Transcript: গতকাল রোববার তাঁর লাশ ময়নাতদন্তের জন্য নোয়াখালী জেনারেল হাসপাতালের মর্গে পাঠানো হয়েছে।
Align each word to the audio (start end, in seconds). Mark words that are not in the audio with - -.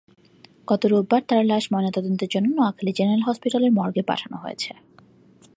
গতকাল 0.67 0.89
রোববার 0.91 1.21
তাঁর 1.27 1.43
লাশ 1.45 1.63
ময়নাতদন্তের 1.73 2.29
জন্য 2.29 2.47
নোয়াখালী 2.55 2.91
জেনারেল 2.91 3.23
হাসপাতালের 3.27 3.71
মর্গে 3.71 4.03
পাঠানো 4.07 4.37
হয়েছে। 4.37 4.71